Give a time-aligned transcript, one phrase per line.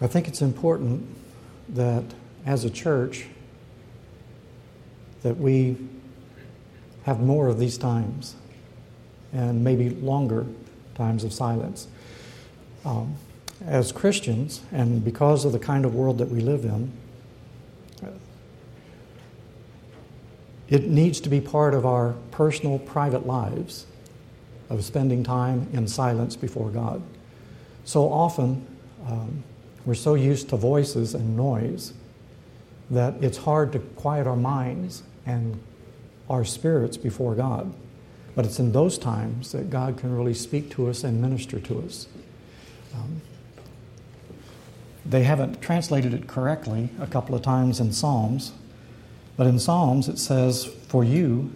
[0.00, 1.06] I think it's important
[1.70, 2.04] that
[2.46, 3.26] as a church
[5.22, 5.76] that we
[7.04, 8.36] have more of these times
[9.32, 10.46] and maybe longer
[10.94, 11.88] times of silence.
[12.84, 13.16] Um,
[13.66, 16.92] as Christians, and because of the kind of world that we live in,
[20.68, 23.86] it needs to be part of our personal, private lives
[24.68, 27.02] of spending time in silence before God.
[27.84, 28.66] So often,
[29.06, 29.42] um,
[29.88, 31.94] we're so used to voices and noise
[32.90, 35.58] that it's hard to quiet our minds and
[36.28, 37.72] our spirits before God.
[38.34, 41.80] But it's in those times that God can really speak to us and minister to
[41.80, 42.06] us.
[42.94, 43.22] Um,
[45.06, 48.52] they haven't translated it correctly a couple of times in Psalms,
[49.38, 51.50] but in Psalms it says, For you,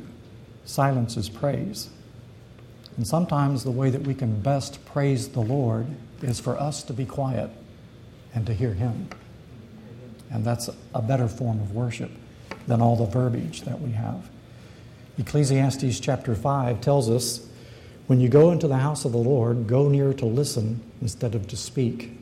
[0.64, 1.91] silence is praise.
[2.96, 5.86] And sometimes the way that we can best praise the Lord
[6.22, 7.50] is for us to be quiet
[8.34, 9.09] and to hear Him.
[10.30, 12.10] And that's a better form of worship
[12.66, 14.28] than all the verbiage that we have.
[15.19, 17.47] Ecclesiastes chapter 5 tells us
[18.06, 21.47] when you go into the house of the Lord, go near to listen instead of
[21.48, 22.12] to speak.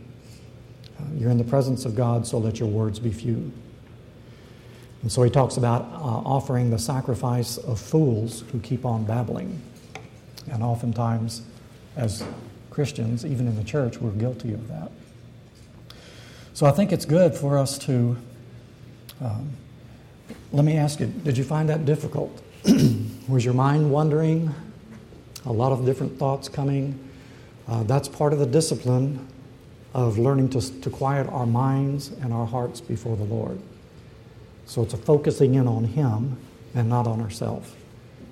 [0.98, 3.52] Uh, you're in the presence of God, so let your words be few.
[5.02, 9.60] And so he talks about uh, offering the sacrifice of fools who keep on babbling.
[10.50, 11.42] And oftentimes,
[11.96, 12.22] as
[12.70, 14.90] Christians, even in the church, we're guilty of that.
[16.52, 18.16] So I think it's good for us to.
[19.20, 19.50] Um,
[20.52, 22.42] let me ask you, did you find that difficult?
[23.28, 24.52] Was your mind wandering?
[25.46, 26.98] A lot of different thoughts coming?
[27.68, 29.28] Uh, that's part of the discipline
[29.94, 33.60] of learning to, to quiet our minds and our hearts before the Lord.
[34.66, 36.36] So it's a focusing in on Him
[36.74, 37.72] and not on ourselves.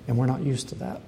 [0.08, 1.00] And we're not used to that.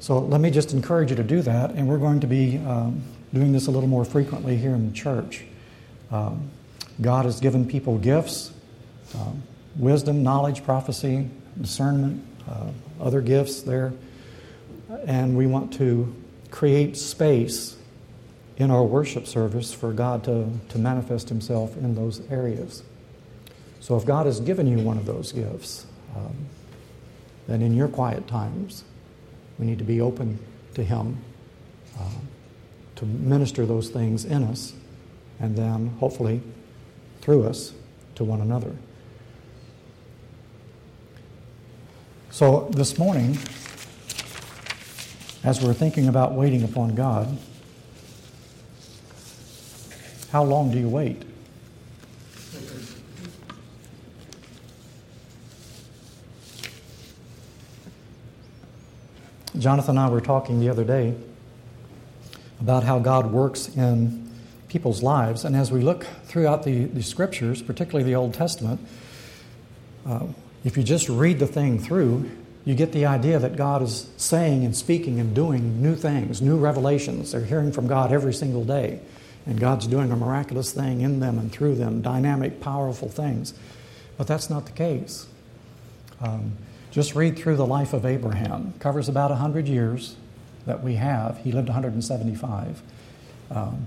[0.00, 3.02] So let me just encourage you to do that, and we're going to be um,
[3.34, 5.44] doing this a little more frequently here in the church.
[6.10, 6.50] Um,
[7.00, 8.52] God has given people gifts
[9.14, 9.42] um,
[9.76, 11.28] wisdom, knowledge, prophecy,
[11.60, 12.68] discernment, uh,
[13.00, 13.92] other gifts there.
[15.06, 16.14] And we want to
[16.50, 17.76] create space
[18.56, 22.82] in our worship service for God to, to manifest Himself in those areas.
[23.80, 26.34] So if God has given you one of those gifts, um,
[27.48, 28.84] then in your quiet times,
[29.58, 30.38] we need to be open
[30.74, 31.18] to Him
[31.98, 32.04] uh,
[32.96, 34.72] to minister those things in us
[35.40, 36.40] and then hopefully
[37.20, 37.72] through us
[38.14, 38.74] to one another.
[42.30, 43.38] So this morning,
[45.44, 47.38] as we're thinking about waiting upon God,
[50.30, 51.22] how long do you wait?
[59.56, 61.14] Jonathan and I were talking the other day
[62.60, 64.30] about how God works in
[64.68, 65.44] people's lives.
[65.44, 68.80] And as we look throughout the, the scriptures, particularly the Old Testament,
[70.06, 70.26] uh,
[70.64, 72.30] if you just read the thing through,
[72.64, 76.56] you get the idea that God is saying and speaking and doing new things, new
[76.56, 77.32] revelations.
[77.32, 79.00] They're hearing from God every single day.
[79.46, 83.52] And God's doing a miraculous thing in them and through them, dynamic, powerful things.
[84.16, 85.26] But that's not the case.
[86.20, 86.52] Um,
[86.90, 88.72] just read through the life of Abraham.
[88.74, 90.16] It covers about 100 years
[90.66, 91.38] that we have.
[91.38, 92.82] He lived 175.
[93.50, 93.86] Um,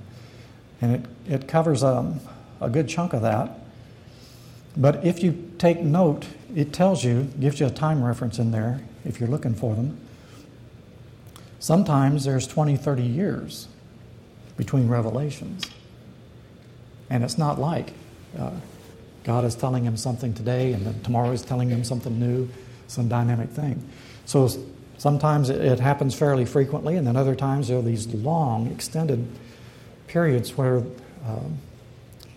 [0.82, 2.20] and it, it covers um,
[2.62, 3.60] a good chunk of that.
[4.76, 8.82] But if you take note, it tells you, gives you a time reference in there
[9.06, 9.98] if you're looking for them.
[11.60, 13.68] Sometimes there's 20, 30 years
[14.56, 15.64] between revelations.
[17.10, 17.94] And it's not like
[18.38, 18.52] uh,
[19.24, 22.48] God is telling him something today and then tomorrow is telling him something new
[22.88, 23.88] some dynamic thing.
[24.26, 24.50] So
[24.98, 29.28] sometimes it happens fairly frequently, and then other times there are these long, extended
[30.08, 30.78] periods where
[31.26, 31.58] um,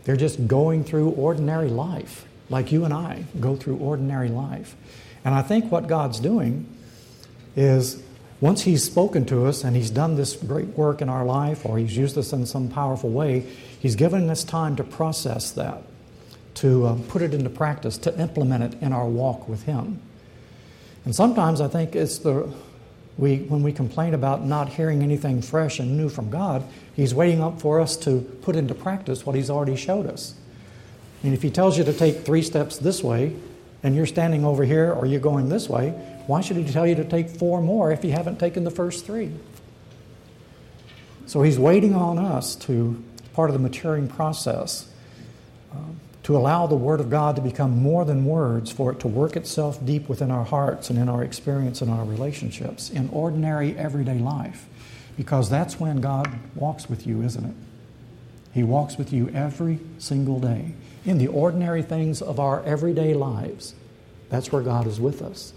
[0.04, 4.76] they're just going through ordinary life, like you and I go through ordinary life.
[5.24, 6.66] And I think what God's doing
[7.56, 8.02] is
[8.40, 11.78] once He's spoken to us and He's done this great work in our life, or
[11.78, 13.46] He's used us in some powerful way,
[13.78, 15.82] He's given us time to process that,
[16.54, 20.00] to uh, put it into practice, to implement it in our walk with Him.
[21.04, 22.52] And sometimes I think it's the
[23.16, 26.64] we when we complain about not hearing anything fresh and new from God,
[26.94, 30.34] He's waiting up for us to put into practice what He's already showed us.
[31.22, 33.36] And if He tells you to take three steps this way,
[33.82, 35.90] and you're standing over here or you're going this way,
[36.26, 39.04] why should He tell you to take four more if you haven't taken the first
[39.04, 39.32] three?
[41.26, 43.02] So He's waiting on us to
[43.34, 44.90] part of the maturing process.
[45.72, 45.99] Um,
[46.30, 49.34] to allow the Word of God to become more than words, for it to work
[49.34, 54.16] itself deep within our hearts and in our experience and our relationships in ordinary, everyday
[54.20, 54.68] life.
[55.16, 57.54] Because that's when God walks with you, isn't it?
[58.54, 60.74] He walks with you every single day
[61.04, 63.74] in the ordinary things of our everyday lives.
[64.28, 65.52] That's where God is with us.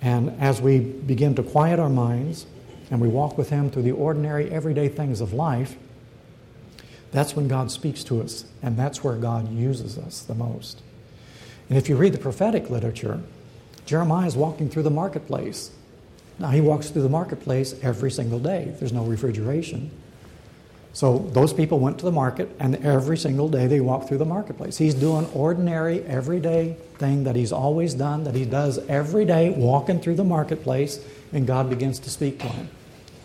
[0.00, 2.44] And as we begin to quiet our minds
[2.90, 5.76] and we walk with Him through the ordinary, everyday things of life,
[7.12, 10.80] that's when God speaks to us, and that's where God uses us the most.
[11.68, 13.20] And if you read the prophetic literature,
[13.86, 15.70] Jeremiah is walking through the marketplace.
[16.38, 18.74] Now, he walks through the marketplace every single day.
[18.78, 19.90] There's no refrigeration.
[20.94, 24.24] So those people went to the market, and every single day they walk through the
[24.24, 24.76] marketplace.
[24.76, 30.00] He's doing ordinary, everyday thing that he's always done, that he does every day, walking
[30.00, 31.00] through the marketplace,
[31.32, 32.68] and God begins to speak to him.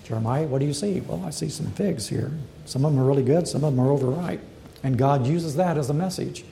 [0.07, 1.01] Jeremiah, what do you see?
[1.01, 2.31] Well, I see some figs here.
[2.63, 4.39] Some of them are really good, some of them are overripe.
[4.81, 6.45] And God uses that as a message.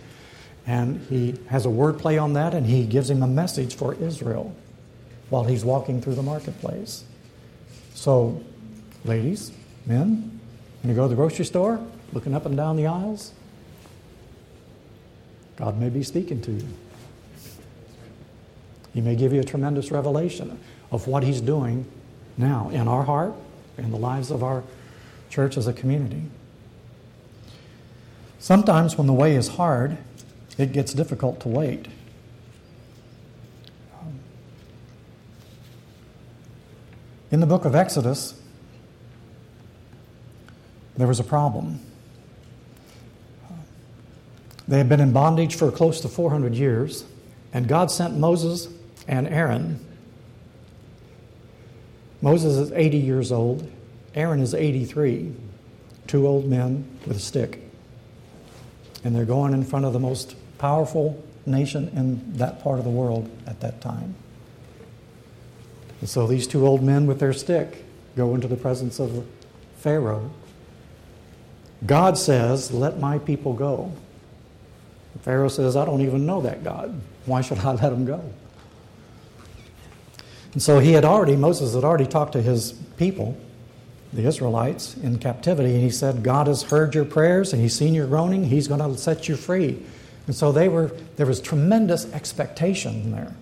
[0.67, 3.93] And he has a word play on that, and he gives him a message for
[3.93, 4.53] Israel
[5.29, 7.05] while he's walking through the marketplace.
[7.93, 8.43] So,
[9.05, 9.53] ladies,
[9.85, 10.37] men,
[10.81, 11.79] when you go to the grocery store,
[12.11, 13.31] looking up and down the aisles,
[15.55, 16.67] God may be speaking to you.
[18.93, 20.59] He may give you a tremendous revelation
[20.91, 21.85] of what He's doing
[22.37, 23.33] now in our heart,
[23.77, 24.63] in the lives of our
[25.29, 26.23] church as a community.
[28.39, 29.97] Sometimes when the way is hard,
[30.57, 31.87] it gets difficult to wait.
[37.31, 38.39] In the book of Exodus,
[40.95, 41.79] there was a problem.
[44.67, 47.05] They had been in bondage for close to 400 years,
[47.53, 48.67] and God sent Moses
[49.07, 49.85] and Aaron.
[52.25, 53.71] Moses is 80 years old,
[54.15, 55.31] Aaron is 83,
[56.07, 57.61] two old men with a stick.
[59.03, 62.91] And they're going in front of the most powerful nation in that part of the
[62.91, 64.15] world at that time.
[66.01, 67.85] And so these two old men with their stick
[68.17, 69.25] go into the presence of
[69.77, 70.31] Pharaoh
[71.85, 73.91] God says, Let my people go.
[75.21, 76.99] Pharaoh says, I don't even know that God.
[77.25, 78.23] Why should I let them go?
[80.55, 83.37] And so he had already, Moses had already talked to his people,
[84.13, 87.93] the Israelites, in captivity, and he said, God has heard your prayers and he's seen
[87.93, 89.83] your groaning, he's going to set you free.
[90.27, 90.87] And so they were,
[91.17, 93.35] there was tremendous expectation there.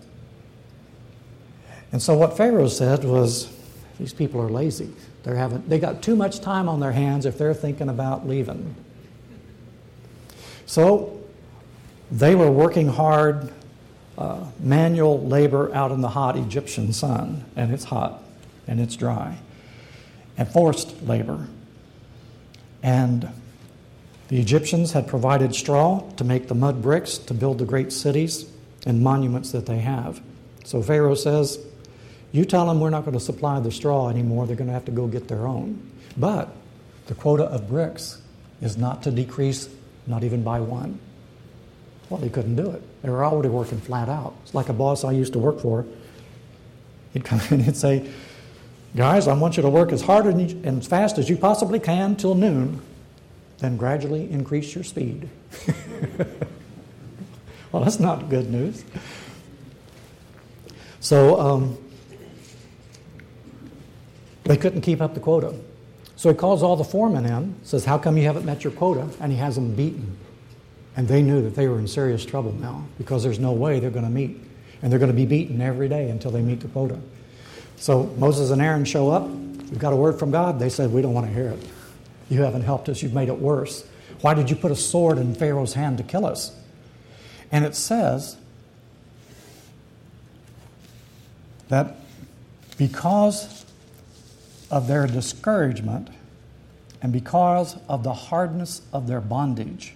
[1.92, 3.48] And so what Pharaoh said was,
[4.00, 4.92] These people are lazy.
[5.22, 8.76] They're having, they got too much time on their hands if they're thinking about leaving.
[10.66, 11.22] So
[12.12, 13.54] they were working hard,
[14.18, 18.24] uh, manual labor out in the hot Egyptian sun, and it's hot
[18.68, 19.38] and it's dry,
[20.38, 21.48] and forced labor.
[22.82, 23.30] And
[24.30, 28.46] the Egyptians had provided straw to make the mud bricks to build the great cities
[28.86, 30.22] and monuments that they have.
[30.66, 31.60] So Pharaoh says,
[32.32, 34.86] you tell them we're not going to supply the straw anymore, they're going to have
[34.86, 35.92] to go get their own.
[36.18, 36.50] But
[37.08, 38.22] the quota of bricks
[38.62, 39.70] is not to decrease,
[40.08, 41.00] not even by one.
[42.14, 42.84] Well, they couldn't do it.
[43.02, 44.36] They were already working flat out.
[44.44, 45.84] It's like a boss I used to work for.
[47.12, 48.08] He'd come in and say,
[48.96, 52.16] Guys, I want you to work as hard and as fast as you possibly can
[52.16, 52.84] till noon,
[53.58, 55.28] then gradually increase your speed.
[57.72, 58.86] well, that's not good news.
[61.00, 61.80] So, um,
[64.44, 65.56] they couldn't keep up the quota.
[66.16, 69.10] So he calls all the foremen in, says, How come you haven't met your quota?
[69.20, 70.16] And he has them beaten.
[70.96, 73.90] And they knew that they were in serious trouble now because there's no way they're
[73.90, 74.38] going to meet.
[74.82, 77.00] And they're going to be beaten every day until they meet the quota.
[77.78, 79.28] So Moses and Aaron show up.
[79.28, 80.60] We've got a word from God.
[80.60, 81.68] They said, We don't want to hear it.
[82.30, 83.02] You haven't helped us.
[83.02, 83.88] You've made it worse.
[84.22, 86.56] Why did you put a sword in Pharaoh's hand to kill us?
[87.52, 88.38] And it says
[91.70, 91.96] that
[92.78, 93.66] because
[94.70, 96.10] of their discouragement
[97.02, 99.94] and because of the hardness of their bondage,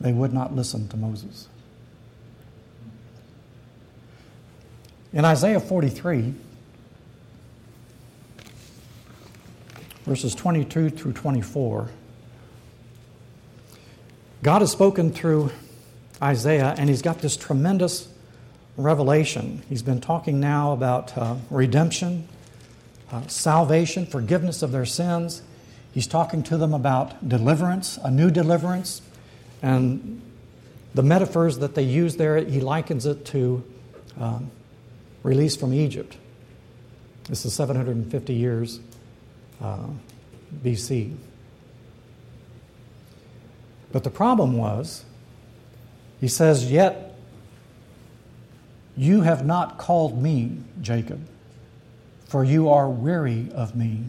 [0.00, 1.48] they would not listen to Moses.
[5.12, 6.34] In Isaiah 43,
[10.04, 11.88] verses 22 through 24,
[14.42, 15.50] God has spoken through
[16.22, 18.08] Isaiah, and he's got this tremendous
[18.76, 19.62] revelation.
[19.68, 22.28] He's been talking now about uh, redemption,
[23.10, 25.42] uh, salvation, forgiveness of their sins.
[25.92, 29.02] He's talking to them about deliverance, a new deliverance.
[29.62, 30.22] And
[30.94, 33.64] the metaphors that they use there, he likens it to
[34.18, 34.50] um,
[35.22, 36.16] release from Egypt.
[37.28, 38.80] This is 750 years
[39.60, 39.86] uh,
[40.62, 41.14] BC.
[43.92, 45.04] But the problem was,
[46.20, 47.14] he says, Yet
[48.96, 51.26] you have not called me, Jacob,
[52.26, 54.04] for you are weary of me,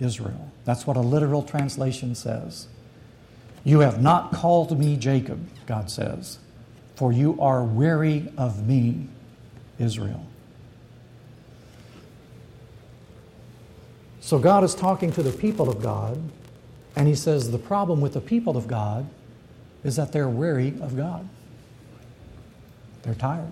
[0.00, 0.50] Israel.
[0.64, 2.68] That's what a literal translation says.
[3.64, 6.38] You have not called me Jacob, God says,
[6.96, 9.08] for you are weary of me,
[9.78, 10.26] Israel.
[14.20, 16.20] So God is talking to the people of God,
[16.96, 19.08] and He says the problem with the people of God
[19.84, 21.28] is that they're weary of God.
[23.02, 23.50] They're tired.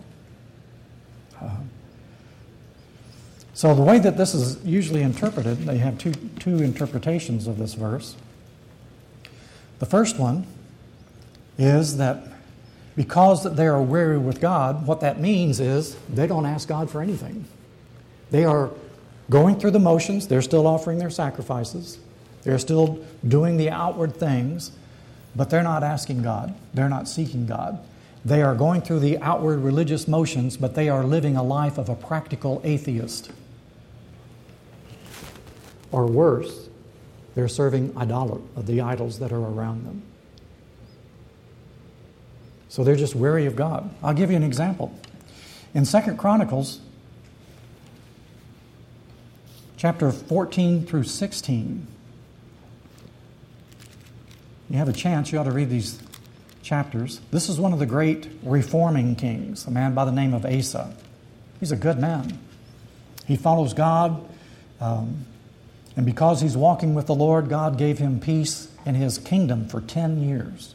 [1.41, 1.57] Uh,
[3.53, 7.75] so, the way that this is usually interpreted, they have two, two interpretations of this
[7.75, 8.17] verse.
[9.81, 10.47] The first one
[11.59, 12.23] is that
[12.97, 17.03] because they are weary with God, what that means is they don't ask God for
[17.03, 17.47] anything.
[18.31, 18.71] They are
[19.31, 21.99] going through the motions, they're still offering their sacrifices,
[22.43, 24.73] they're still doing the outward things,
[25.35, 27.79] but they're not asking God, they're not seeking God.
[28.25, 31.89] They are going through the outward religious motions, but they are living a life of
[31.89, 33.31] a practical atheist.
[35.91, 36.69] Or worse,
[37.35, 40.03] they're serving idol- the idols that are around them.
[42.69, 43.91] So they're just weary of God.
[44.03, 44.93] I'll give you an example.
[45.75, 46.81] In Second Chronicles,
[49.77, 51.87] chapter 14 through 16,
[54.69, 56.01] you have a chance, you ought to read these
[56.63, 57.21] chapters.
[57.33, 60.95] This is one of the great reforming kings, a man by the name of Asa.
[61.59, 62.39] He's a good man.
[63.27, 64.25] He follows God,
[64.81, 65.27] um,
[65.97, 69.81] and because he's walking with the Lord, God gave him peace in his kingdom for
[69.81, 70.75] 10 years.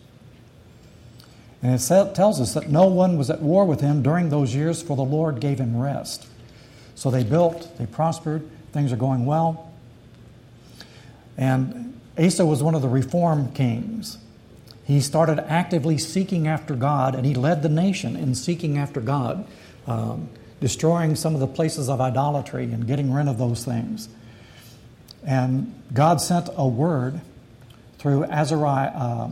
[1.64, 4.82] And it tells us that no one was at war with him during those years,
[4.82, 6.28] for the Lord gave him rest.
[6.94, 9.72] So they built, they prospered, things are going well.
[11.38, 14.18] And Asa was one of the reform kings.
[14.84, 19.48] He started actively seeking after God, and he led the nation in seeking after God,
[19.88, 20.30] um,
[20.62, 24.08] destroying some of the places of idolatry and getting rid of those things.
[25.26, 27.20] And God sent a word
[27.98, 29.30] through Azariah, uh,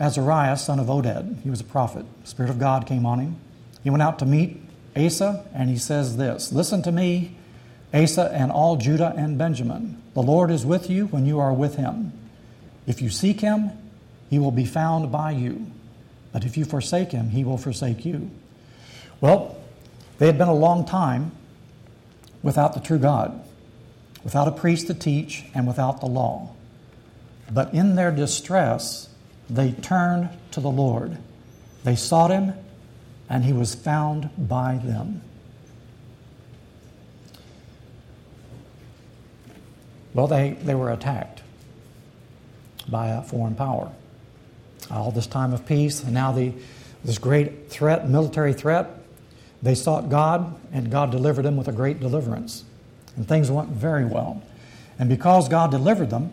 [0.00, 1.40] Azariah, son of Oded.
[1.42, 2.04] He was a prophet.
[2.22, 3.36] The Spirit of God came on him.
[3.84, 4.60] He went out to meet
[4.96, 7.36] Asa, and he says this Listen to me,
[7.94, 10.02] Asa and all Judah and Benjamin.
[10.14, 12.12] The Lord is with you when you are with him.
[12.86, 13.70] If you seek him,
[14.28, 15.66] he will be found by you.
[16.32, 18.30] But if you forsake him, he will forsake you.
[19.20, 19.56] Well,
[20.18, 21.32] they had been a long time
[22.42, 23.40] without the true God
[24.24, 26.50] without a priest to teach, and without the law.
[27.50, 29.08] But in their distress,
[29.48, 31.18] they turned to the Lord.
[31.84, 32.54] They sought him,
[33.28, 35.22] and he was found by them.
[40.14, 41.42] Well, they, they were attacked
[42.88, 43.92] by a foreign power.
[44.90, 46.52] All this time of peace, and now the,
[47.04, 48.90] this great threat, military threat,
[49.62, 52.64] they sought God, and God delivered them with a great deliverance
[53.18, 54.40] and things went very well.
[54.96, 56.30] And because God delivered them,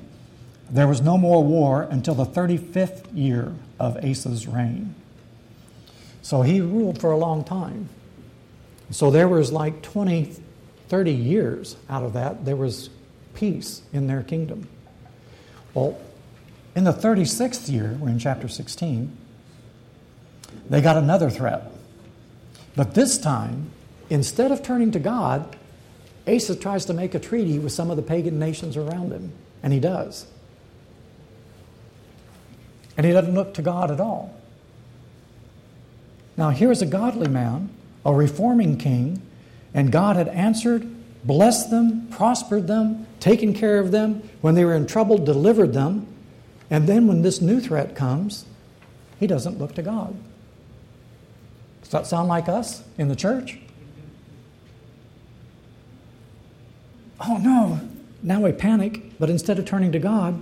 [0.70, 4.94] there was no more war until the 35th year of Asa's reign.
[6.22, 7.89] So he ruled for a long time.
[8.92, 10.36] So there was like 20,
[10.88, 12.92] 30 years out of that, there was
[13.34, 14.68] peace in their kingdom.
[15.74, 16.00] Well,
[16.75, 19.18] in the 36th year, we're in chapter 16,
[20.70, 21.72] they got another threat.
[22.75, 23.72] But this time,
[24.12, 25.56] instead of turning to God,
[26.27, 29.72] Asa tries to make a treaty with some of the pagan nations around him, and
[29.72, 30.25] he does.
[32.98, 34.34] And he doesn't look to God at all.
[36.38, 37.70] Now, here is a godly man,
[38.05, 39.22] a reforming king,
[39.74, 40.88] and God had answered,
[41.24, 44.22] blessed them, prospered them, taken care of them.
[44.41, 46.08] When they were in trouble, delivered them.
[46.70, 48.46] And then when this new threat comes,
[49.20, 50.15] he doesn't look to God.
[51.82, 53.60] Does that sound like us in the church?
[57.20, 57.80] Oh no,
[58.24, 60.42] now we panic, but instead of turning to God,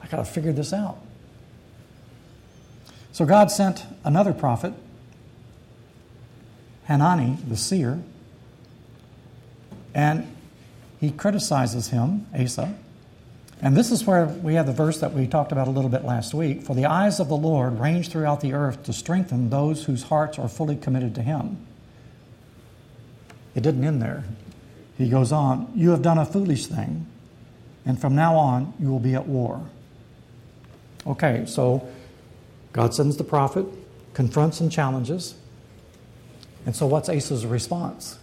[0.00, 0.98] I got to figure this out.
[3.12, 4.72] So God sent another prophet,
[6.86, 8.02] Hanani, the seer,
[9.94, 10.34] and
[11.00, 12.74] he criticizes him, Asa.
[13.60, 16.04] And this is where we have the verse that we talked about a little bit
[16.04, 16.62] last week.
[16.62, 20.38] For the eyes of the Lord range throughout the earth to strengthen those whose hearts
[20.38, 21.64] are fully committed to him.
[23.54, 24.24] It didn't end there.
[25.02, 27.06] He goes on, You have done a foolish thing,
[27.84, 29.60] and from now on you will be at war.
[31.06, 31.86] Okay, so
[32.72, 33.66] God sends the prophet,
[34.14, 35.34] confronts and challenges.
[36.64, 38.18] And so what's Asa's response?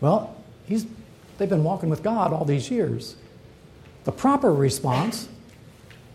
[0.00, 0.36] Well,
[0.66, 0.84] he's,
[1.38, 3.14] they've been walking with God all these years.
[4.02, 5.28] The proper response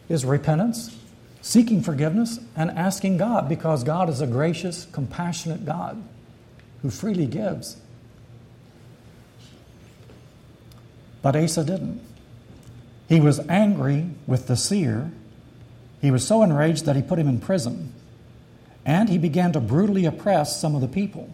[0.09, 0.97] is repentance,
[1.41, 6.03] seeking forgiveness, and asking God because God is a gracious, compassionate God
[6.81, 7.77] who freely gives.
[11.21, 12.01] But Asa didn't.
[13.07, 15.11] He was angry with the seer.
[16.01, 17.93] He was so enraged that he put him in prison.
[18.85, 21.29] And he began to brutally oppress some of the people.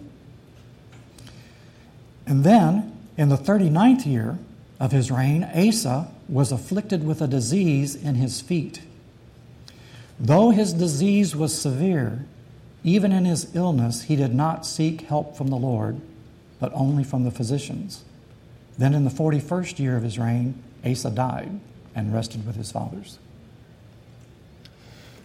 [2.26, 4.38] And then, in the 39th year
[4.80, 8.82] of his reign, Asa was afflicted with a disease in his feet.
[10.20, 12.26] Though his disease was severe,
[12.84, 16.02] even in his illness, he did not seek help from the Lord,
[16.60, 18.04] but only from the physicians.
[18.78, 21.60] Then, in the 41st year of his reign, Asa died
[21.96, 23.18] and rested with his fathers.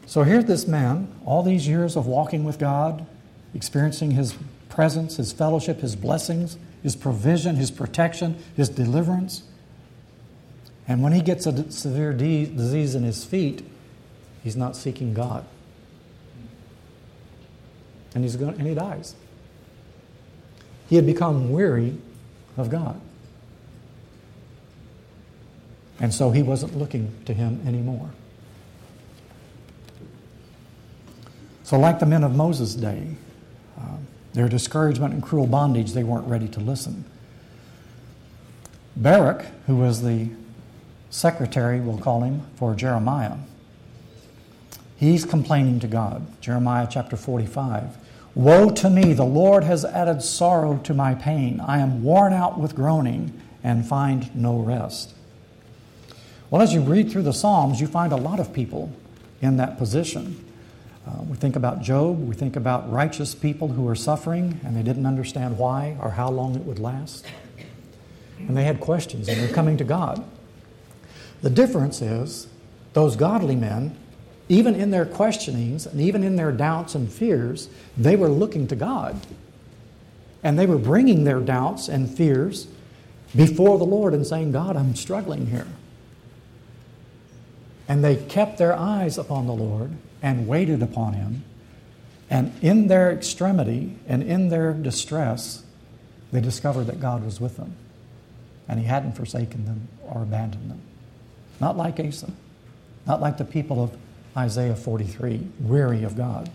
[0.07, 3.07] So here's this man, all these years of walking with God,
[3.55, 4.35] experiencing his
[4.69, 9.43] presence, his fellowship, his blessings, his provision, his protection, his deliverance.
[10.89, 13.65] And when he gets a severe disease in his feet,
[14.43, 15.45] he's not seeking God.
[18.15, 19.15] And, he's going, and he dies.
[20.89, 21.97] He had become weary
[22.57, 23.01] of God.
[26.03, 28.11] And so he wasn't looking to him anymore.
[31.63, 33.15] So, like the men of Moses' day,
[33.79, 33.97] uh,
[34.35, 37.05] their discouragement and cruel bondage, they weren't ready to listen.
[38.97, 40.29] Baruch, who was the
[41.09, 43.37] secretary, we'll call him, for Jeremiah,
[44.97, 46.27] he's complaining to God.
[46.41, 47.97] Jeremiah chapter 45.
[48.35, 51.61] Woe to me, the Lord has added sorrow to my pain.
[51.61, 55.15] I am worn out with groaning and find no rest.
[56.53, 58.93] Well, as you read through the Psalms, you find a lot of people
[59.41, 60.45] in that position.
[61.07, 64.83] Uh, we think about Job, we think about righteous people who are suffering and they
[64.83, 67.25] didn't understand why or how long it would last.
[68.37, 70.23] And they had questions and they're coming to God.
[71.41, 72.49] The difference is
[72.93, 73.97] those godly men,
[74.51, 78.77] even in their questionings and even in their doubts and fears, they were looking to
[78.77, 79.19] God.
[80.43, 82.67] And they were bringing their doubts and fears
[83.35, 85.67] before the Lord and saying, God, I'm struggling here.
[87.93, 89.91] And they kept their eyes upon the Lord
[90.23, 91.45] and waited upon him.
[92.31, 95.63] And in their extremity and in their distress,
[96.33, 97.77] they discovered that God was with them.
[98.67, 100.81] And he hadn't forsaken them or abandoned them.
[101.61, 102.31] Not like Asa,
[103.07, 103.95] not like the people of
[104.39, 106.51] Isaiah 43, weary of God.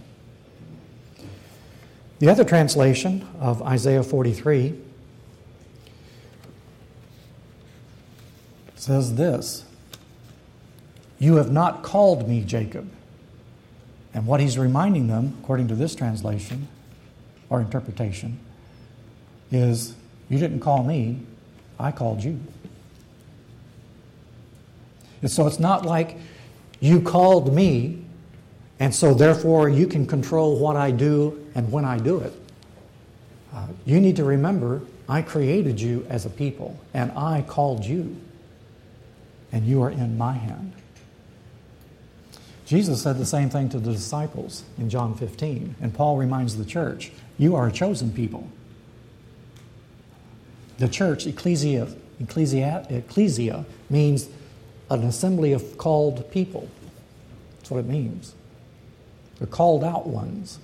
[2.18, 4.74] The other translation of Isaiah 43
[8.76, 9.67] says this
[11.20, 12.92] You have not called me Jacob.
[14.14, 16.68] And what he's reminding them, according to this translation
[17.50, 18.40] or interpretation,
[19.52, 19.94] is
[20.30, 21.20] you didn't call me,
[21.80, 22.40] I called you.
[25.22, 26.18] And so it's not like
[26.80, 28.04] you called me,
[28.80, 32.34] and so therefore you can control what I do and when I do it.
[33.54, 38.16] Uh, you need to remember I created you as a people, and I called you,
[39.52, 40.74] and you are in my hand.
[42.68, 46.66] Jesus said the same thing to the disciples in John 15, and Paul reminds the
[46.66, 48.50] church you are a chosen people.
[50.78, 51.88] The church, ecclesia,
[52.20, 54.28] ecclesia, ecclesia means
[54.92, 56.68] an assembly of called people.
[57.58, 58.36] That's what it means.
[59.40, 60.60] They're called out ones.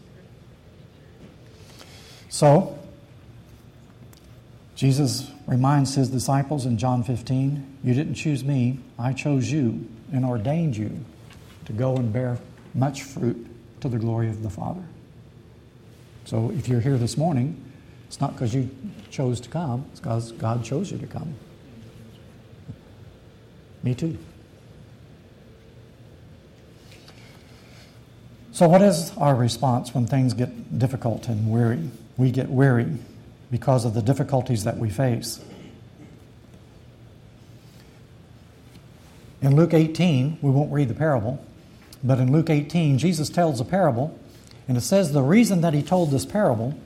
[2.27, 2.77] So,
[4.75, 10.25] Jesus reminds his disciples in John 15, You didn't choose me, I chose you and
[10.25, 11.05] ordained you
[11.65, 12.39] to go and bear
[12.73, 13.47] much fruit
[13.81, 14.83] to the glory of the Father.
[16.25, 17.63] So if you're here this morning,
[18.07, 18.69] it's not because you
[19.09, 21.35] chose to come, it's because God chose you to come.
[23.81, 24.17] Me too.
[28.53, 31.89] So, what is our response when things get difficult and weary?
[32.17, 32.87] We get weary
[33.49, 35.43] because of the difficulties that we face.
[39.41, 41.43] In Luke 18, we won't read the parable,
[42.03, 44.19] but in Luke 18, Jesus tells a parable,
[44.67, 46.77] and it says the reason that he told this parable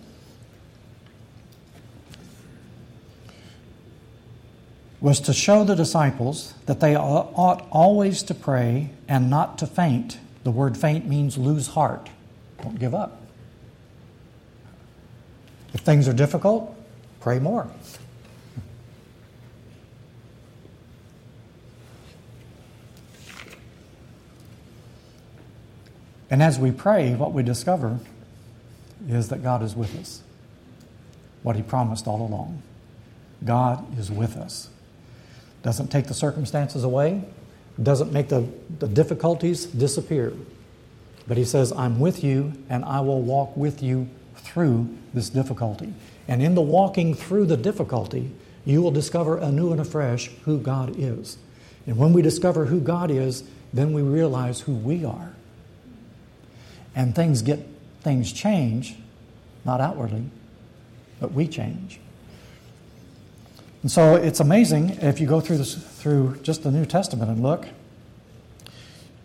[4.99, 10.19] was to show the disciples that they ought always to pray and not to faint.
[10.43, 12.09] The word faint means lose heart.
[12.61, 13.21] Don't give up.
[15.73, 16.75] If things are difficult,
[17.19, 17.67] pray more.
[26.29, 27.99] And as we pray, what we discover
[29.07, 30.21] is that God is with us.
[31.43, 32.61] What He promised all along.
[33.43, 34.69] God is with us.
[35.63, 37.23] Doesn't take the circumstances away,
[37.81, 38.47] doesn't make the,
[38.79, 40.33] the difficulties disappear.
[41.27, 45.93] But He says, I'm with you and I will walk with you through this difficulty.
[46.27, 48.31] And in the walking through the difficulty,
[48.65, 51.37] you will discover anew and afresh who God is.
[51.85, 55.33] And when we discover who God is, then we realize who we are.
[56.97, 57.59] And things get
[58.01, 58.95] things change,
[59.63, 60.23] not outwardly,
[61.19, 61.99] but we change.
[63.83, 67.43] And so it's amazing if you go through this through just the New Testament and
[67.43, 67.67] look.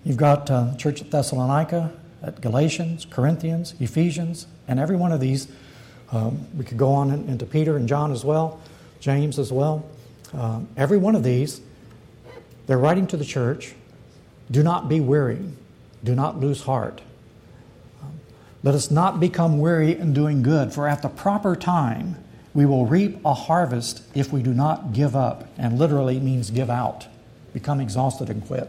[0.05, 5.49] You've got uh, church at Thessalonica, at Galatians, Corinthians, Ephesians, and every one of these.
[6.11, 8.61] Um, we could go on in, into Peter and John as well,
[9.01, 9.89] James as well.
[10.35, 11.63] Um, every one of these,
[12.67, 13.75] they're writing to the church.
[14.51, 15.41] Do not be weary.
[16.05, 17.01] Do not lose heart.
[18.63, 22.17] Let us not become weary in doing good, for at the proper time
[22.55, 26.71] we will reap a harvest if we do not give up, and literally means give
[26.71, 27.07] out,
[27.53, 28.69] become exhausted and quit.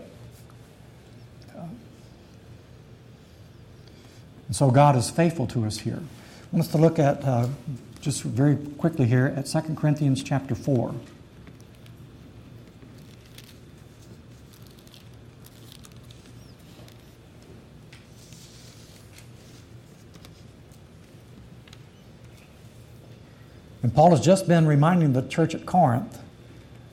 [4.47, 5.99] And so God is faithful to us here.
[5.99, 7.47] I want us to look at, uh,
[8.01, 10.93] just very quickly here, at 2 Corinthians chapter 4.
[23.83, 26.19] And Paul has just been reminding the church at Corinth,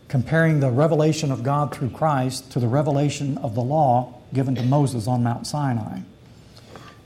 [0.08, 4.62] comparing the revelation of God through Christ to the revelation of the law given to
[4.62, 6.00] Moses on Mount Sinai.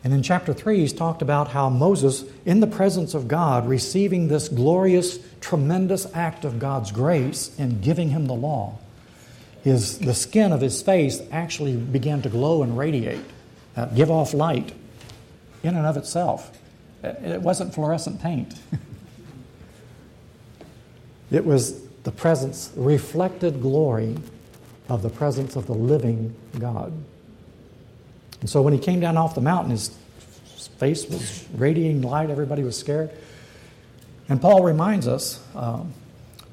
[0.03, 4.29] And in chapter 3, he's talked about how Moses, in the presence of God, receiving
[4.29, 8.79] this glorious, tremendous act of God's grace in giving him the law,
[9.63, 13.25] his, the skin of his face actually began to glow and radiate,
[13.77, 14.75] uh, give off light
[15.63, 16.51] in and of itself.
[17.03, 18.55] It wasn't fluorescent paint.
[21.31, 24.17] it was the presence, reflected glory
[24.89, 26.93] of the presence of the living God.
[28.41, 29.97] And so when he came down off the mountain, his
[30.79, 32.31] face was radiating light.
[32.31, 33.11] Everybody was scared.
[34.29, 35.93] And Paul reminds us um,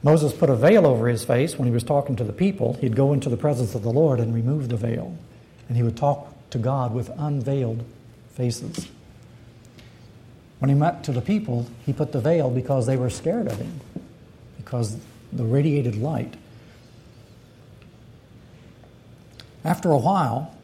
[0.03, 2.73] Moses put a veil over his face when he was talking to the people.
[2.73, 5.15] He'd go into the presence of the Lord and remove the veil.
[5.67, 7.83] And he would talk to God with unveiled
[8.33, 8.87] faces.
[10.59, 13.57] When he met to the people, he put the veil because they were scared of
[13.57, 13.79] him,
[14.63, 14.97] because
[15.33, 16.35] the radiated light.
[19.63, 20.55] After a while,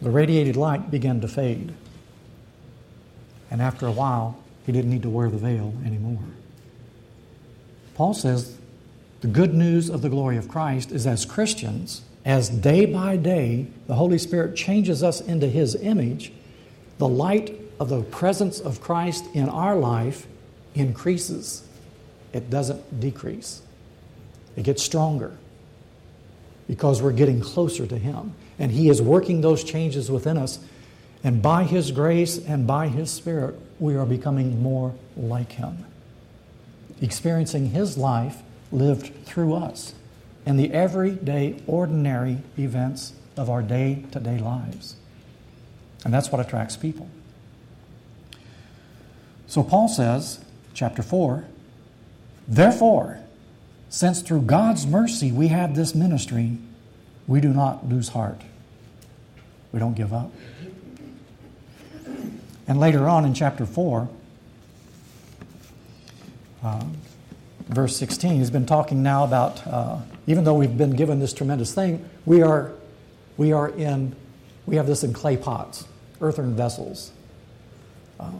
[0.00, 1.74] the radiated light began to fade.
[3.50, 6.22] And after a while, he didn't need to wear the veil anymore.
[7.94, 8.56] Paul says
[9.20, 13.66] the good news of the glory of Christ is as Christians, as day by day
[13.86, 16.32] the Holy Spirit changes us into his image,
[16.98, 20.26] the light of the presence of Christ in our life
[20.74, 21.67] increases.
[22.32, 23.62] It doesn't decrease,
[24.56, 25.36] it gets stronger
[26.66, 28.34] because we're getting closer to him.
[28.58, 30.58] And He is working those changes within us.
[31.24, 35.84] And by His grace and by His Spirit, we are becoming more like Him.
[37.00, 39.94] Experiencing His life lived through us
[40.44, 44.96] in the everyday, ordinary events of our day to day lives.
[46.04, 47.08] And that's what attracts people.
[49.46, 51.44] So Paul says, chapter 4,
[52.48, 53.20] Therefore,
[53.90, 56.58] since through God's mercy we have this ministry,
[57.26, 58.40] we do not lose heart.
[59.70, 60.32] We don't give up.
[62.66, 64.08] And later on in chapter 4,
[66.62, 66.84] uh,
[67.68, 71.74] verse 16, he's been talking now about, uh, even though we've been given this tremendous
[71.74, 72.72] thing, we are,
[73.36, 74.16] we are in,
[74.66, 75.86] we have this in clay pots,
[76.20, 77.12] earthen vessels.
[78.18, 78.32] Uh,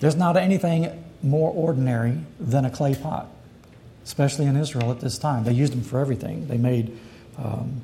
[0.00, 3.28] there's not anything more ordinary than a clay pot,
[4.08, 5.44] especially in Israel at this time.
[5.44, 6.48] They used them for everything.
[6.48, 6.98] They made
[7.36, 7.82] um,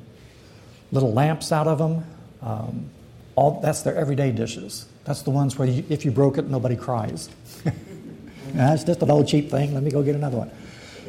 [0.91, 2.03] little lamps out of them.
[2.41, 2.89] Um,
[3.35, 4.87] all, that's their everyday dishes.
[5.03, 7.29] That's the ones where you, if you broke it, nobody cries.
[8.53, 9.75] That's just an old cheap thing.
[9.75, 10.51] Let me go get another one.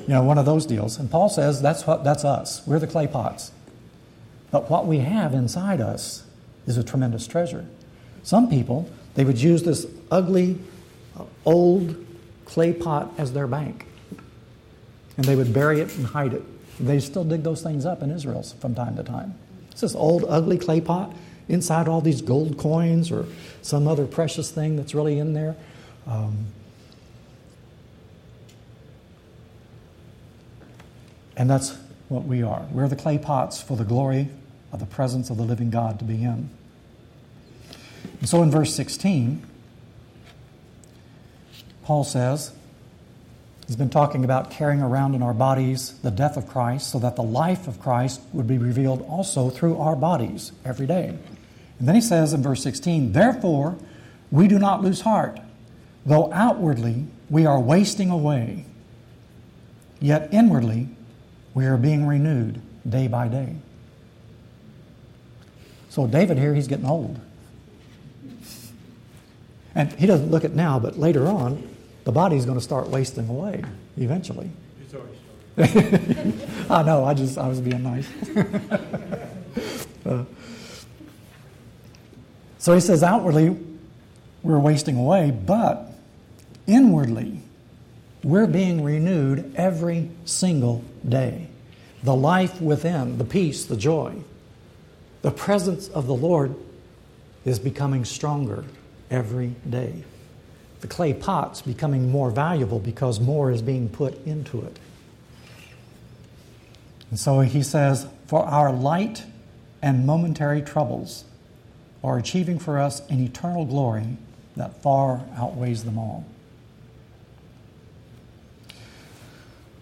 [0.01, 0.99] You know, one of those deals.
[0.99, 2.67] And Paul says that's what that's us.
[2.67, 3.53] We're the clay pots.
[4.51, 6.25] But what we have inside us
[6.67, 7.65] is a tremendous treasure.
[8.23, 10.59] Some people they would use this ugly,
[11.17, 12.05] uh, old
[12.47, 13.87] clay pot as their bank,
[15.17, 16.43] and they would bury it and hide it.
[16.79, 19.35] They still dig those things up in Israel from time to time.
[19.71, 21.15] It's this old, ugly clay pot
[21.49, 23.27] inside all these gold coins or
[23.63, 25.57] some other precious thing that's really in there.
[26.07, 26.47] Um,
[31.37, 31.77] and that's
[32.09, 32.67] what we are.
[32.71, 34.29] We're the clay pots for the glory
[34.73, 36.51] of the presence of the living God to be in.
[38.21, 39.43] And so in verse 16,
[41.83, 42.53] Paul says,
[43.67, 47.17] He's been talking about carrying around in our bodies the death of Christ so that
[47.17, 51.19] the life of Christ would be revealed also through our bodies every day.
[51.79, 53.77] And then he says in verse 16, Therefore,
[54.31, 55.41] we do not lose heart,
[56.05, 58.67] though outwardly we are wasting away,
[60.01, 60.89] yet inwardly
[61.53, 63.57] we are being renewed day by day.
[65.91, 67.19] So David here, he's getting old.
[69.75, 71.76] And he doesn't look it now, but later on,
[72.07, 73.65] the body's going to start wasting away
[73.97, 74.49] eventually.
[74.81, 76.35] It's already.
[76.71, 78.09] I know, I just, I was being nice.
[80.07, 80.25] uh,
[82.59, 83.57] so he says, outwardly,
[84.45, 85.95] we're wasting away, but
[86.69, 87.41] inwardly,
[88.23, 91.49] we're being renewed every single day.
[92.05, 94.15] The life within, the peace, the joy,
[95.23, 96.55] the presence of the Lord
[97.45, 98.65] is becoming stronger
[99.11, 100.05] every day.
[100.81, 104.79] The clay pot's becoming more valuable because more is being put into it.
[107.11, 109.25] And so he says, For our light
[109.81, 111.25] and momentary troubles
[112.03, 114.17] are achieving for us an eternal glory
[114.57, 116.25] that far outweighs them all.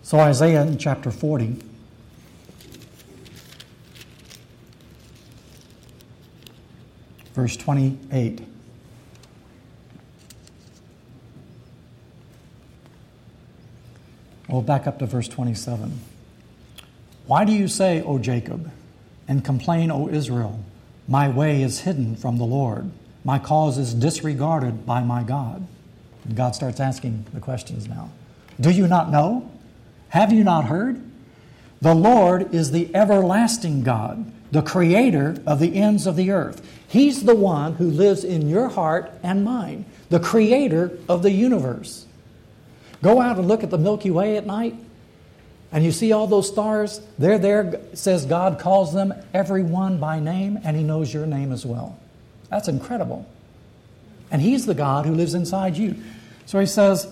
[0.03, 1.57] So, Isaiah in chapter 40.
[7.33, 8.54] Verse 28.
[14.49, 16.01] We'll back up to verse 27.
[17.27, 18.71] Why do you say, O Jacob,
[19.27, 20.61] and complain, O Israel,
[21.09, 22.91] my way is hidden from the Lord,
[23.25, 25.67] my cause is disregarded by my God?
[26.25, 28.11] And God starts asking the questions now.
[28.61, 29.51] Do you not know?
[30.11, 31.03] Have you not heard?
[31.81, 36.67] The Lord is the everlasting God, the creator of the ends of the earth.
[36.87, 42.07] He's the one who lives in your heart and mine, the creator of the universe.
[43.05, 44.75] Go out and look at the Milky Way at night,
[45.71, 47.03] and you see all those stars.
[47.19, 51.53] They're there, says God calls them every one by name, and He knows your name
[51.53, 51.99] as well.
[52.49, 53.29] That's incredible.
[54.31, 55.97] And He's the God who lives inside you.
[56.47, 57.07] So He says,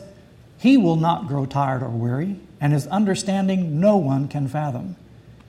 [0.57, 4.97] He will not grow tired or weary, and His understanding no one can fathom.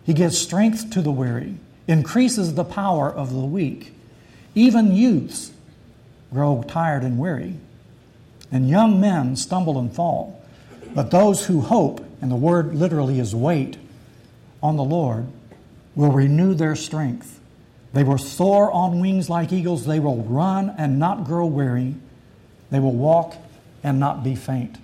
[0.03, 1.55] He gives strength to the weary,
[1.87, 3.93] increases the power of the weak.
[4.55, 5.53] Even youths
[6.33, 7.55] grow tired and weary
[8.53, 10.39] and young men stumble and fall.
[10.93, 13.77] But those who hope, and the word literally is wait,
[14.61, 15.25] on the Lord,
[15.95, 17.39] will renew their strength.
[17.93, 19.87] They will soar on wings like eagles.
[19.87, 21.95] They will run and not grow weary.
[22.69, 23.35] They will walk
[23.83, 24.77] and not be faint.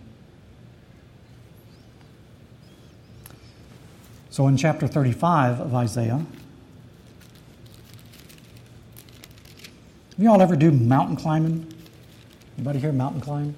[4.32, 6.26] So in chapter 35 of Isaiah,
[10.10, 11.72] have you all ever do mountain climbing?
[12.60, 13.56] Anybody here mountain climb?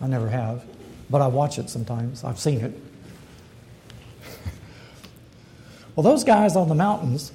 [0.00, 0.64] I never have,
[1.08, 2.24] but I watch it sometimes.
[2.24, 2.72] I've seen it.
[5.94, 7.30] well, those guys on the mountains,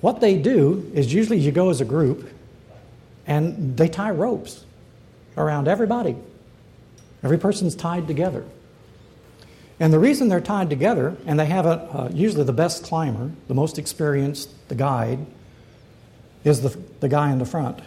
[0.00, 2.28] what they do is usually you go as a group
[3.28, 4.64] and they tie ropes
[5.36, 6.16] around everybody.
[7.22, 8.44] Every person's tied together.
[9.78, 13.30] And the reason they're tied together, and they have a, uh, usually the best climber,
[13.46, 15.24] the most experienced, the guide,
[16.42, 17.78] is the, the guy in the front.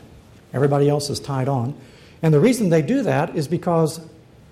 [0.54, 1.78] Everybody else is tied on.
[2.22, 4.00] And the reason they do that is because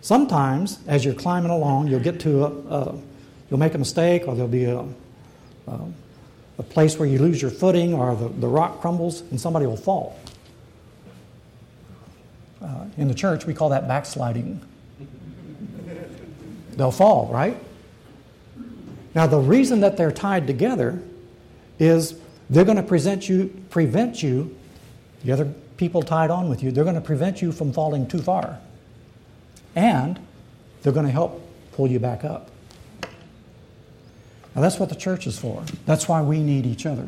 [0.01, 2.99] sometimes, as you're climbing along, you'll get to a, a
[3.49, 4.79] you'll make a mistake, or there'll be a,
[5.67, 5.79] a,
[6.59, 9.77] a, place where you lose your footing, or the, the rock crumbles, and somebody will
[9.77, 10.19] fall.
[12.61, 14.61] Uh, in the church, we call that backsliding.
[16.71, 17.57] They'll fall, right?
[19.13, 21.01] Now, the reason that they're tied together
[21.79, 22.15] is
[22.49, 24.55] they're going to present you, prevent you,
[25.23, 28.19] the other people tied on with you, they're going to prevent you from falling too
[28.19, 28.59] far.
[29.75, 30.19] And
[30.81, 31.41] they're going to help
[31.73, 32.49] pull you back up.
[34.55, 35.63] Now, that's what the church is for.
[35.85, 37.07] That's why we need each other.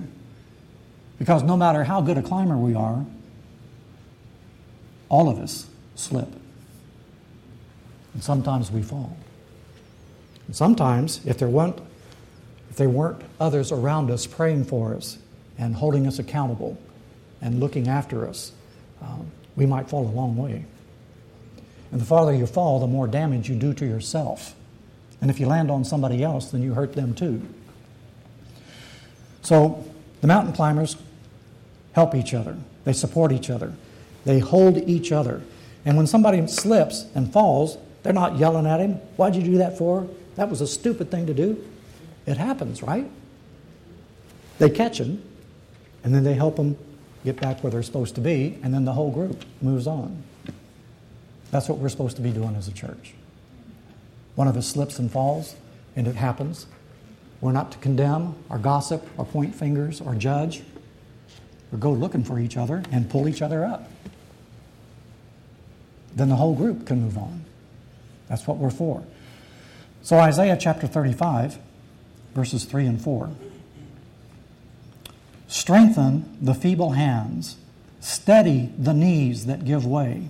[1.18, 3.06] Because no matter how good a climber we are,
[5.10, 6.28] all of us slip.
[8.14, 9.16] And sometimes we fall.
[10.48, 11.80] And sometimes, if there weren't,
[12.70, 15.18] if there weren't others around us praying for us
[15.58, 16.78] and holding us accountable
[17.42, 18.52] and looking after us,
[19.02, 20.66] um, we might fall a long way.
[21.92, 24.56] And the farther you fall, the more damage you do to yourself.
[25.22, 27.42] And if you land on somebody else, then you hurt them too.
[29.42, 29.86] So
[30.22, 30.98] the mountain climbers
[31.94, 33.74] help each other, they support each other,
[34.26, 35.42] they hold each other.
[35.86, 39.78] And when somebody slips and falls, they're not yelling at him, Why'd you do that
[39.78, 40.08] for?
[40.36, 41.66] That was a stupid thing to do.
[42.26, 43.10] It happens, right?
[44.60, 45.24] They catch him,
[46.04, 46.78] and then they help him
[47.28, 50.24] get back where they're supposed to be, and then the whole group moves on.
[51.52, 53.14] That's what we're supposed to be doing as a church.
[54.36, 55.56] One of us slips and falls,
[55.96, 56.68] and it happens.
[57.42, 60.64] We're not to condemn or gossip or point fingers or judge.
[61.72, 63.92] or go looking for each other and pull each other up.
[66.16, 67.44] Then the whole group can move on.
[68.30, 69.04] That's what we're for.
[70.02, 71.60] So, Isaiah chapter 35,
[72.34, 73.30] verses 3 and 4.
[75.48, 77.58] Strengthen the feeble hands,
[78.00, 80.30] steady the knees that give way.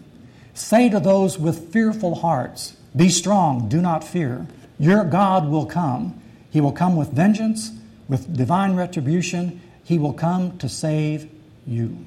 [0.54, 4.48] Say to those with fearful hearts, Be strong, do not fear.
[4.80, 6.22] Your God will come.
[6.50, 7.72] He will come with vengeance,
[8.08, 9.62] with divine retribution.
[9.84, 11.30] He will come to save
[11.66, 12.06] you.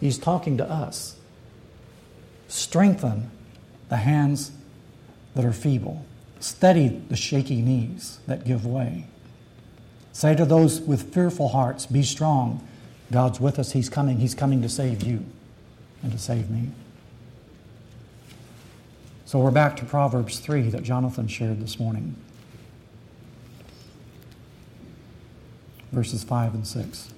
[0.00, 1.16] He's talking to us.
[2.48, 3.30] Strengthen
[3.88, 4.52] the hands
[5.34, 6.04] that are feeble.
[6.40, 9.06] Steady the shaky knees that give way.
[10.12, 12.66] Say to those with fearful hearts, Be strong.
[13.10, 13.72] God's with us.
[13.72, 14.18] He's coming.
[14.18, 15.24] He's coming to save you
[16.02, 16.70] and to save me.
[19.24, 22.16] So we're back to Proverbs 3 that Jonathan shared this morning.
[25.90, 27.08] Verses 5 and 6.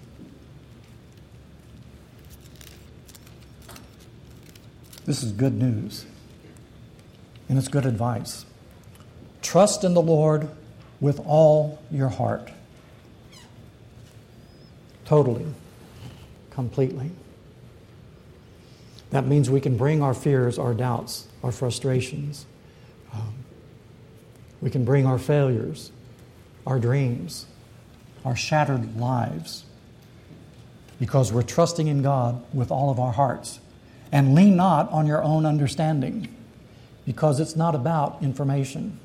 [5.04, 6.06] This is good news,
[7.48, 8.46] and it's good advice.
[9.42, 10.48] Trust in the Lord
[11.00, 12.50] with all your heart.
[15.04, 15.46] Totally,
[16.50, 17.10] completely.
[19.10, 22.46] That means we can bring our fears, our doubts, our frustrations.
[23.12, 23.34] Um,
[24.60, 25.92] we can bring our failures,
[26.66, 27.46] our dreams,
[28.24, 29.64] our shattered lives,
[30.98, 33.60] because we're trusting in God with all of our hearts.
[34.10, 36.34] And lean not on your own understanding,
[37.04, 38.98] because it's not about information,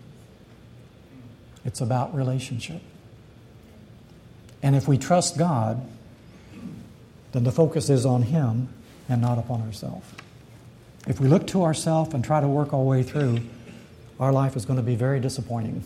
[1.65, 2.81] it's about relationship.
[4.61, 5.85] And if we trust God,
[7.31, 8.69] then the focus is on Him
[9.07, 10.05] and not upon ourselves.
[11.07, 13.39] If we look to ourselves and try to work our way through,
[14.19, 15.83] our life is going to be very disappointing.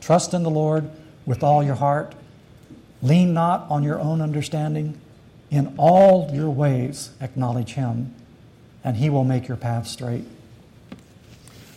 [0.00, 0.88] Trust in the Lord
[1.26, 2.14] with all your heart.
[3.02, 5.00] Lean not on your own understanding.
[5.50, 8.14] In all your ways, acknowledge Him,
[8.84, 10.24] and He will make your path straight.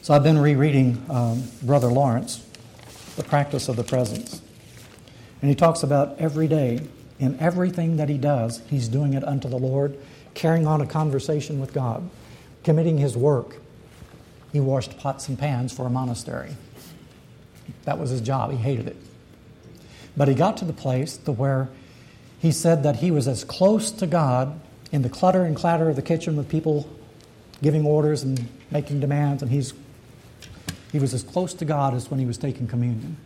[0.01, 2.45] So I've been rereading um, Brother Lawrence,
[3.19, 4.41] The Practice of the Presence.
[5.41, 6.87] And he talks about every day,
[7.19, 9.97] in everything that he does, he's doing it unto the Lord,
[10.35, 12.09] carrying on a conversation with God,
[12.63, 13.57] committing his work.
[14.53, 16.55] He washed pots and pans for a monastery.
[17.83, 18.51] That was his job.
[18.51, 18.95] He hated it.
[20.15, 21.67] But he got to the place to where
[22.39, 24.57] he said that he was as close to God
[24.93, 26.89] in the clutter and clatter of the kitchen with people
[27.61, 29.73] giving orders and making demands, and he's,
[30.91, 33.17] he was as close to God as when he was taking communion,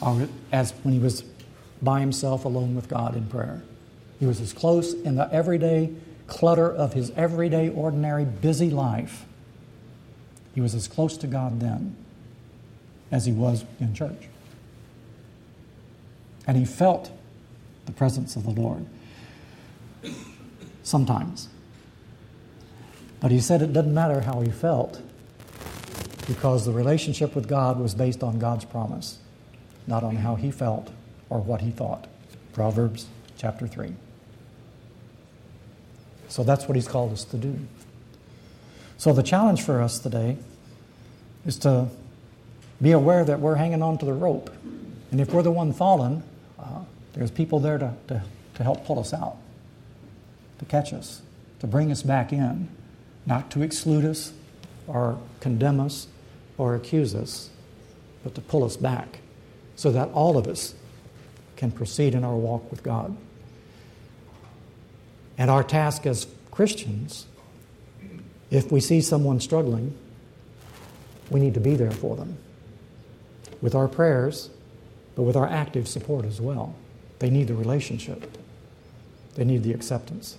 [0.00, 1.22] or as when he was
[1.82, 3.62] by himself alone with God in prayer.
[4.18, 5.92] He was as close in the everyday
[6.26, 9.24] clutter of his everyday, ordinary, busy life.
[10.54, 11.96] He was as close to God then
[13.10, 14.28] as he was in church.
[16.46, 17.10] And he felt
[17.86, 18.86] the presence of the Lord.
[20.82, 21.48] Sometimes.
[23.20, 25.00] But he said it doesn't matter how he felt
[26.30, 29.18] because the relationship with God was based on God's promise,
[29.88, 30.88] not on how he felt
[31.28, 32.06] or what he thought.
[32.52, 33.92] Proverbs chapter 3.
[36.28, 37.58] So that's what he's called us to do.
[38.96, 40.36] So the challenge for us today
[41.44, 41.88] is to
[42.80, 44.54] be aware that we're hanging on to the rope.
[45.10, 46.22] And if we're the one fallen,
[46.60, 48.22] uh, there's people there to, to,
[48.54, 49.36] to help pull us out,
[50.60, 51.22] to catch us,
[51.58, 52.68] to bring us back in,
[53.26, 54.32] not to exclude us
[54.86, 56.06] or condemn us
[56.60, 57.48] or accuse us,
[58.22, 59.20] but to pull us back
[59.76, 60.74] so that all of us
[61.56, 63.16] can proceed in our walk with God.
[65.38, 67.26] And our task as Christians,
[68.50, 69.96] if we see someone struggling,
[71.30, 72.36] we need to be there for them
[73.62, 74.50] with our prayers,
[75.14, 76.74] but with our active support as well.
[77.20, 78.36] They need the relationship,
[79.34, 80.36] they need the acceptance.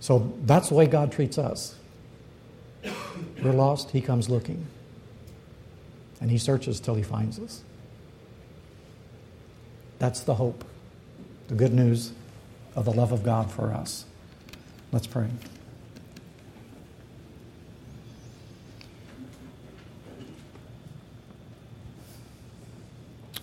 [0.00, 1.76] So that's the way God treats us.
[3.42, 4.66] We're lost, He comes looking.
[6.20, 7.62] And He searches till He finds us.
[9.98, 10.64] That's the hope,
[11.48, 12.12] the good news
[12.74, 14.04] of the love of God for us.
[14.92, 15.28] Let's pray.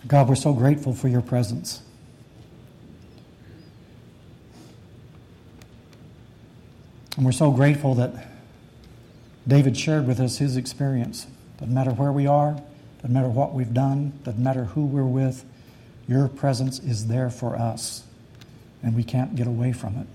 [0.07, 1.82] God, we're so grateful for your presence.
[7.15, 8.30] And we're so grateful that
[9.47, 11.27] David shared with us his experience.
[11.57, 12.61] Doesn't matter where we are,
[12.97, 15.45] doesn't matter what we've done, doesn't matter who we're with,
[16.07, 18.03] your presence is there for us,
[18.83, 20.07] and we can't get away from it.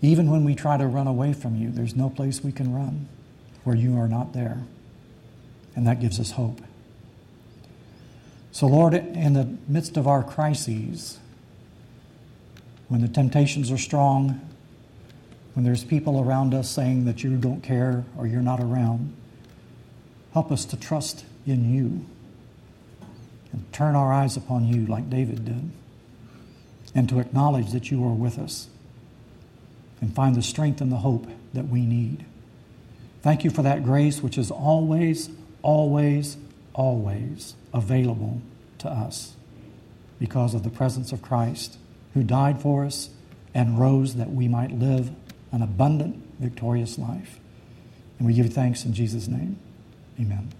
[0.00, 3.08] Even when we try to run away from you, there's no place we can run
[3.64, 4.64] where you are not there.
[5.76, 6.60] And that gives us hope.
[8.50, 11.18] So, Lord, in the midst of our crises,
[12.88, 14.40] when the temptations are strong,
[15.54, 19.14] when there's people around us saying that you don't care or you're not around,
[20.32, 22.06] Help us to trust in you
[23.52, 25.70] and turn our eyes upon you like David did,
[26.94, 28.68] and to acknowledge that you are with us
[30.00, 32.24] and find the strength and the hope that we need.
[33.20, 35.28] Thank you for that grace which is always,
[35.60, 36.38] always,
[36.72, 38.40] always available
[38.78, 39.34] to us
[40.18, 41.76] because of the presence of Christ
[42.14, 43.10] who died for us
[43.54, 45.10] and rose that we might live
[45.52, 47.38] an abundant, victorious life.
[48.18, 49.58] And we give thanks in Jesus' name.
[50.20, 50.52] Amen.